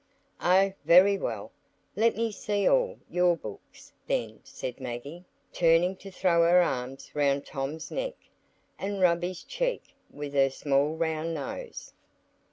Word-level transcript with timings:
"Oh, 0.41 0.73
very 0.83 1.15
well. 1.15 1.51
Let 1.95 2.15
me 2.17 2.31
see 2.31 2.67
all 2.67 2.97
your 3.07 3.37
books, 3.37 3.93
then," 4.07 4.39
said 4.43 4.79
Maggie, 4.81 5.25
turning 5.53 5.95
to 5.97 6.09
throw 6.09 6.41
her 6.41 6.59
arms 6.59 7.13
round 7.13 7.45
Tom's 7.45 7.91
neck, 7.91 8.15
and 8.79 8.99
rub 8.99 9.21
his 9.21 9.43
cheek 9.43 9.93
with 10.09 10.33
her 10.33 10.49
small 10.49 10.95
round 10.95 11.35
nose. 11.35 11.93